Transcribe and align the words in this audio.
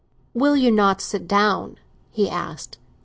"Will 0.33 0.55
you 0.55 0.71
not 0.71 0.99
sit 0.99 1.27
down?" 1.27 1.77
he 2.09 2.27
asked. 2.27 2.79